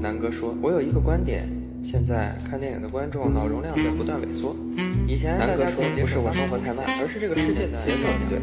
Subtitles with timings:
[0.00, 1.48] 南哥说：“我有一个观点，
[1.82, 4.54] 现在看电影的观众脑容量在不断萎缩。
[5.08, 8.38] 以前南哥说不是我生活太慢，而是这个世界的节奏不对。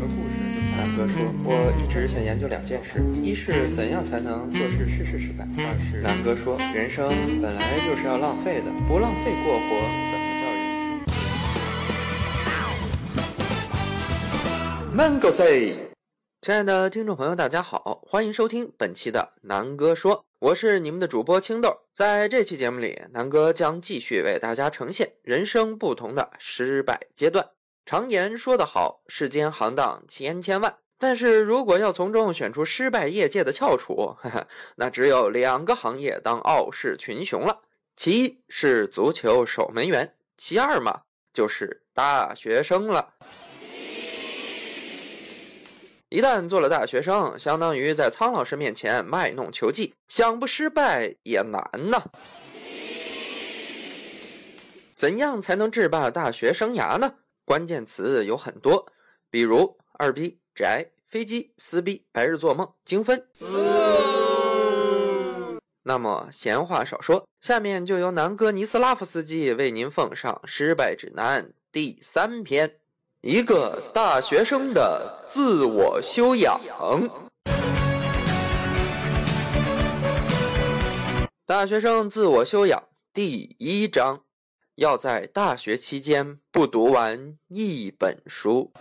[0.76, 7.08] 南哥说，我一直想研究两件事：一是怎样才能做事事事失败；二是南哥说，人生
[7.42, 9.70] 本来就是要浪费的，不浪费过活，
[10.12, 10.52] 怎么叫
[14.98, 15.93] 人生？Mango say。
[16.44, 21.74] 亲爱的听众朋友，大家好，欢迎收听本期的南哥说，我是你们的主播青豆。
[21.96, 27.52] 在这期节目里，南哥将继续为大家呈现人生不同的失败阶段。
[27.86, 37.62] 常言说得好，世间行当千千万，但是如果要从中选出失败业界的翘楚，哈哈，那只有两个行业当傲视群雄了。
[37.96, 43.14] 其一是足球守门员，其二嘛就是大学生了。
[46.14, 52.04] 一旦做了大学生，相当于在苍老师面前卖弄球技，想不失败也难呐。
[54.96, 57.16] 怎样才能制霸大学生涯呢？
[57.46, 58.86] 关键词有很多，
[59.32, 63.28] 比如二逼、宅、飞机、撕逼、白日做梦、精分。
[65.82, 72.83] 那么闲话少说，下面就由南哥尼斯拉夫斯基为您奉上《失败指南》第三篇。
[73.26, 76.60] 一个大学生的自我修养。
[81.46, 84.24] 大学生自我修养第一章：
[84.76, 88.74] 要在大学期间不读完一本书。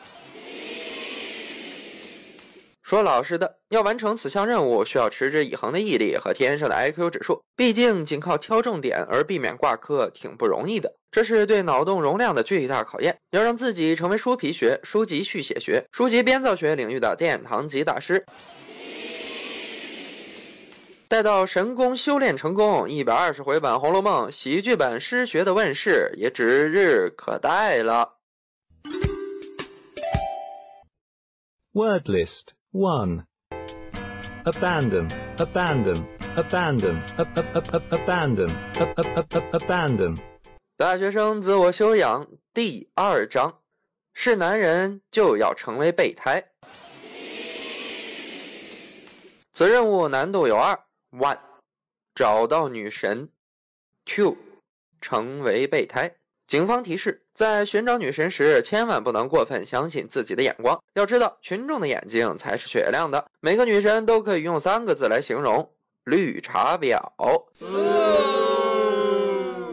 [2.82, 7.44] 说老实的，要完成此项任务，需要持之以恒的毅力和天生的 IQ 指数。
[7.54, 13.16] 毕竟，仅靠挑重点而避免挂科挺不容易的，这是对脑洞容量的巨大考验。
[13.30, 18.24] 要让自己成为书皮学、书籍续写学、书籍编造学领域的殿堂级大师，
[21.06, 28.14] 待到神功修炼成功，一百二十回版《红楼梦》喜剧版诗学的问世也指日可待了。
[31.74, 32.54] Word list.
[32.72, 33.24] One.
[34.44, 36.04] Abandon, abandon,
[36.34, 38.50] abandon, abandon,
[39.52, 40.16] abandon.
[40.82, 43.60] 大学生自我修养第二章：
[44.14, 46.44] 是男人就要成为备胎。
[49.52, 50.76] 此任务难度有二
[51.12, 51.38] ：One，
[52.16, 53.28] 找到女神
[54.04, 54.36] ；Two，
[55.00, 56.16] 成为备胎。
[56.48, 60.82] 警方提示：在寻找女神时，千万不能过分相信自己的眼光。
[60.94, 63.24] 要知道，群众的眼睛才是雪亮的。
[63.38, 65.72] 每个女神都可以用三个字来形容：
[66.02, 67.00] 绿茶婊。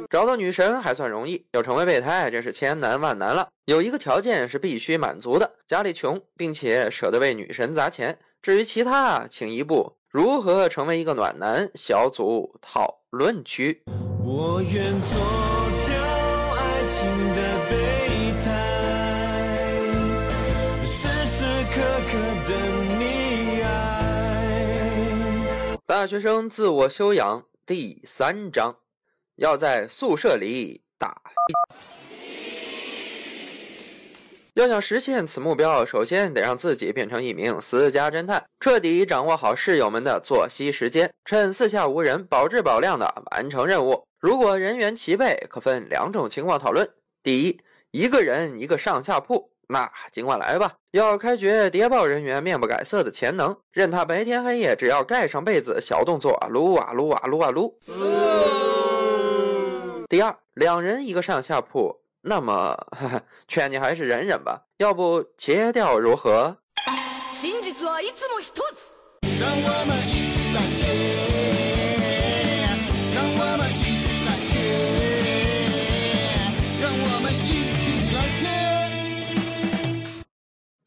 [0.09, 3.47] 找到女神还算容易，要成为备胎真是千难万难了。
[3.66, 8.18] 有一个条件是必须满足的：家里穷，并且舍得为女神砸钱。
[8.42, 13.84] 至于其他，请移步如何成为一个暖男小组讨论区。
[14.25, 15.12] 我愿做
[15.86, 15.94] 条
[16.56, 18.50] 爱情的备胎，
[20.84, 22.58] 时时刻刻等
[23.00, 23.68] 你爱。
[25.86, 28.76] 大学生自我修养第三章，
[29.40, 31.16] 要在宿舍里打。
[34.56, 44.04] 要想实现此目标，首先得让自己变成一名私家侦探，彻底掌握好室友们的作息时间，趁四下无人，保质保量的完成任务。
[44.20, 46.90] 如果人员齐备，可分两种情况讨论：
[47.24, 47.58] 第一，
[47.92, 49.50] 一个人一个上下铺。
[49.70, 50.74] 那尽管来吧！
[50.92, 57.80] 要开掘谍报人员面不改色的潜能，任他白天黑夜，只要盖上被子，小动作撸啊撸啊撸啊撸。
[60.09, 62.75] 第二，两人一个上下铺，那么
[63.47, 66.58] 劝你还是忍忍吧，要不切掉如何？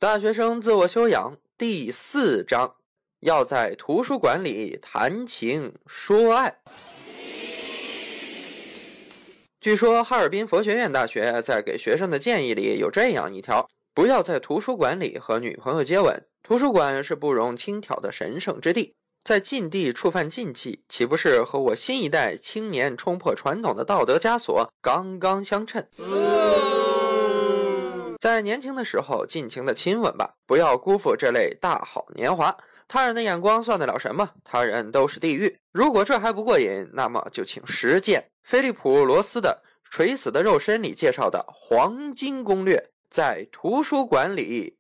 [0.01, 2.75] 大学生自我修养第四章：
[3.21, 6.57] 要在图书馆里谈情说爱。
[9.63, 16.21] 据说哈尔滨佛学院大学在给学生的建议里有这样一条：不要在图书馆里和女朋友接吻。
[16.43, 25.87] 图书馆是不容轻佻的神圣之地，在禁地触犯禁忌，岂不是和我新一代青年冲破传统的道德枷锁刚刚相称？
[28.19, 32.57] 在年轻的时候，尽情的亲吻吧，不要辜负这类大好年华。
[32.93, 34.29] 他人的眼光算得了什么？
[34.45, 35.59] 他人都是地狱。
[35.73, 44.77] 如果这还不过瘾，那么就请实践菲利普罗斯的《垂死的肉身》里介绍的黄金攻略，在图书馆里。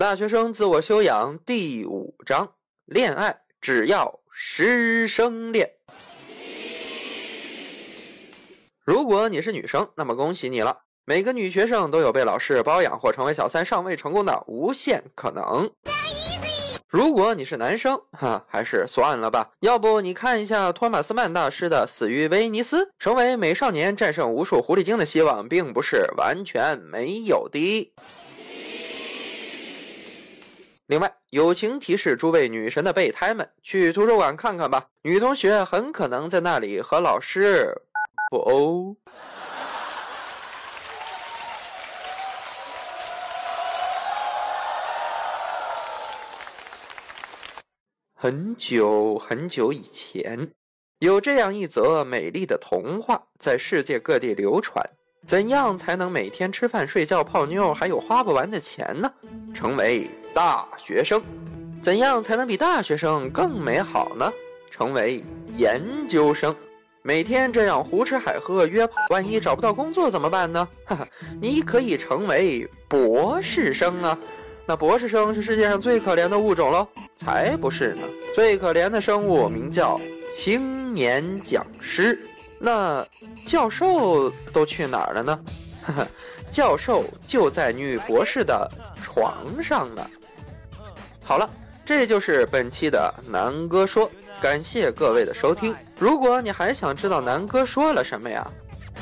[0.00, 2.54] 大学生自我修养第五章：
[2.86, 5.70] 恋爱只要师生恋。
[8.86, 10.85] 如果你是女生，那么恭喜你了。
[11.08, 15.70] 每个女学生都有被老师包养或成为小三尚未成功的无限可能。
[16.88, 19.48] 如果你是男生，哈，还是算了吧。
[19.60, 27.92] 要不你看一下托马斯曼大师的《死于威尼斯》，成为美少年、战胜无数狐狸精的希望，并不是完全没有的。
[30.88, 37.72] 另外，友情提示诸位女神的备胎们，去图书馆看看吧，女同学很可能在那里和老师
[38.28, 38.96] 不哦。
[48.26, 50.50] 很久很久以前，
[50.98, 54.84] 有这样一则美丽的童话在世界各地流传。
[55.24, 59.08] 怎样才能每天吃饭、睡觉、泡妞，还有花不完的钱呢？
[59.54, 61.22] 成为大学生。
[61.80, 64.32] 怎样才能比大学生更美好呢？
[64.72, 65.22] 成为
[65.54, 66.52] 研究生。
[67.02, 70.66] 每天这样胡吃海喝、约炮，万一找不到工作怎么办呢？
[70.84, 71.06] 哈哈，
[71.40, 74.18] 你可以成为博士生啊。
[74.66, 76.88] 那博士生是世界上最可怜的物种喽？
[77.16, 78.02] 才不是呢！
[78.34, 79.98] 最可怜的生物名叫
[80.34, 82.20] 青年讲师。
[82.58, 83.06] 那
[83.46, 85.40] 教授都去哪儿了呢？
[85.82, 86.06] 哈哈，
[86.50, 88.70] 教授就在女博士的
[89.02, 90.10] 床上呢。
[91.24, 91.48] 好了，
[91.84, 94.10] 这就是本期的南哥说，
[94.40, 95.74] 感谢各位的收听。
[95.98, 98.46] 如果你还想知道南哥说了什么呀，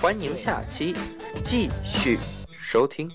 [0.00, 0.94] 欢迎下期
[1.42, 2.18] 继续
[2.60, 3.10] 收听。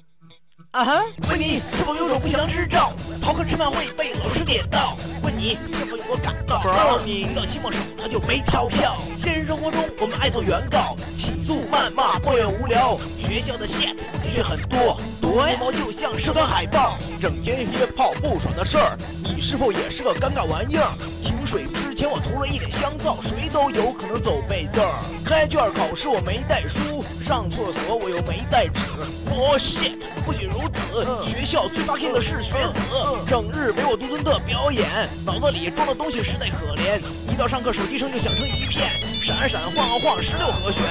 [0.71, 1.03] 啊哈！
[1.27, 2.93] 问你是否有种不祥之兆？
[3.19, 4.95] 逃课吃饭会被老师点到。
[5.23, 6.61] 问你是否有过感到？
[6.61, 8.95] 告诉你，遇到期末手他就没钞票。
[9.23, 12.95] 现实生活中，我们爱做原告，起诉、谩骂、抱怨无聊。
[13.19, 20.93] 学校的 shit 的确很多，多毛就像社团海报，整天约炮不爽的事儿，你是否也是个尴尬玩意儿？
[21.23, 21.63] 停水
[21.99, 25.03] 之前我涂了一点香皂，谁都有可能走背字儿。
[25.25, 28.79] 开卷考试我没带书，上厕所我又没带纸。
[29.25, 29.99] 我 shit！
[30.25, 32.79] 不仅如此，学校最发现的是学子，
[33.27, 34.87] 整日唯我独尊的表演，
[35.25, 37.01] 脑子里装的东西实在可怜。
[37.29, 38.89] 一到上课，手机声就响成一片，
[39.21, 40.81] 闪闪晃晃十六和弦。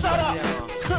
[0.00, 0.34] 杀了！
[0.88, 0.96] 哼，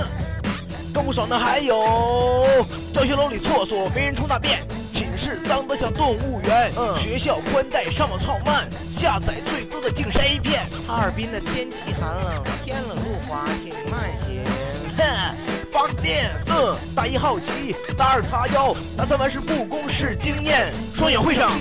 [0.94, 2.64] 更不爽的还有
[2.94, 4.60] 教学楼里厕所没人冲大便，
[4.94, 10.66] 寝室脏得像动物园，学校宽带上网超慢，下载最多的竟是 A 片。
[10.88, 14.44] 哈尔滨的天气寒冷，天冷路滑，请慢行。
[14.98, 15.36] 哼。
[15.76, 21.52] fuck this，嗯，大一好奇，大二叉腰，大三完事不公示经验，双眼会上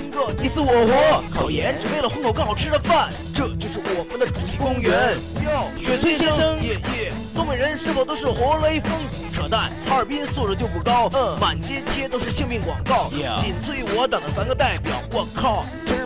[0.41, 5.17] 你死我活，考研只为了混口更好吃的饭，这就是我们的主题公园。
[5.43, 8.91] 哟，雪村先生，耶耶，东北人是否都是活雷锋？
[9.33, 13.09] 扯淡，哈尔滨素质就不高，嗯，满街贴都是性病广告，
[13.41, 15.65] 仅次于我党的三个代表，我靠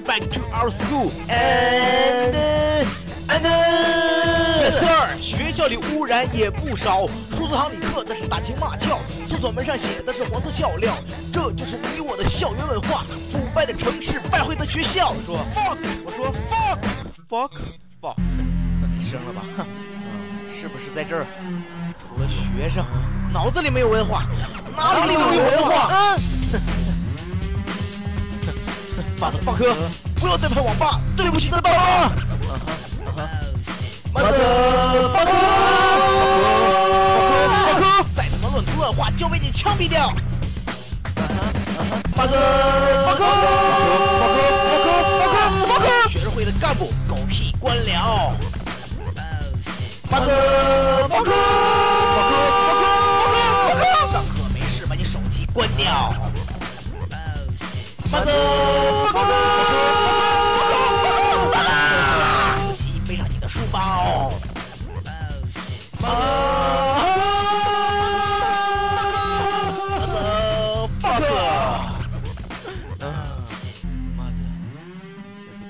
[0.10, 2.34] back to our school and
[3.30, 3.46] and。
[5.22, 7.06] 学校里污染也不少，
[7.38, 8.98] 数字行里刻的是打情骂俏，
[9.30, 10.96] 厕所门上写的是黄色笑料，
[11.32, 13.06] 这就是你我的校园文化。
[13.32, 15.14] 腐败的城市，败坏的学校。
[15.28, 18.16] 说 fuck，我说 fuck，fuck，fuck，
[18.82, 19.44] 那你生了吧？
[20.60, 21.24] 是不是在这儿？
[22.00, 22.84] 除了学生，
[23.32, 24.26] 脑子里没有文化，
[24.76, 26.18] 哪里都有文化？
[29.20, 29.76] 马子放科，
[30.16, 32.10] 不要再拍网吧，对不起了爸妈。
[34.14, 34.28] 马子
[35.14, 35.32] 放科。
[38.78, 40.14] 乱话就被你枪毙掉！
[42.16, 42.34] 马子
[43.06, 43.26] 放科，
[44.20, 44.88] 放科，放科，
[45.20, 45.36] 放科，
[45.68, 45.86] 放科！
[46.10, 48.32] 学生会的干部狗屁官僚！
[50.10, 50.28] 马子
[51.10, 51.32] 放科，放科，
[52.16, 52.84] 放科，
[53.68, 53.84] 放科！
[54.12, 56.14] 上课没事把你手机关掉！
[58.12, 58.30] 马子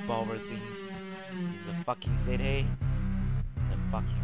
[0.07, 0.91] power things
[1.31, 2.67] in the fucking city,
[3.69, 4.19] the fucking.